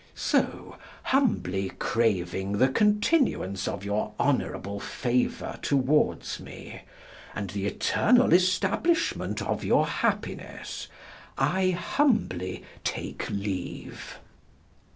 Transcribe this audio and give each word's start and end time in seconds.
So 0.15 0.77
humbly 1.03 1.69
craving 1.77 2.53
the 2.53 2.69
continuance 2.69 3.67
of 3.67 3.85
your 3.85 4.15
honourable 4.19 4.79
favour 4.79 5.59
towards 5.61 6.39
me, 6.39 6.81
and 7.35 7.51
th' 7.51 7.57
eternall 7.57 8.33
establishment 8.33 9.43
of 9.43 9.63
your 9.63 9.85
happines, 9.85 10.87
I 11.37 11.69
humbly 11.69 12.63
take 12.83 13.29
leave. 13.29 14.17